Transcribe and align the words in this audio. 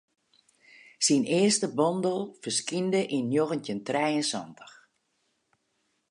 Syn 1.05 1.23
earste 1.39 1.67
bondel 1.77 2.21
ferskynde 2.41 3.01
yn 3.17 3.27
njoggentjin 3.31 3.81
trije 3.87 4.15
en 4.21 4.25
santich. 4.31 4.75